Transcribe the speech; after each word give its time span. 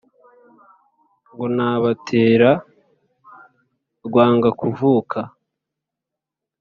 Ngo 1.31 1.45
ntabatera 1.55 2.51
Rwangakuvuka 4.05 5.19